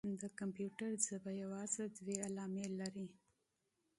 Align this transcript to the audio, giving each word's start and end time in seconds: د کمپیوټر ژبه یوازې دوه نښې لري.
د 0.21 0.23
کمپیوټر 0.39 0.91
ژبه 1.07 1.31
یوازې 1.43 1.83
دوه 1.97 2.25
نښې 2.35 2.67
لري. 2.79 3.07